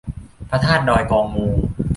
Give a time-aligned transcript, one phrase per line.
[0.49, 1.47] พระธาตุดอยกองมู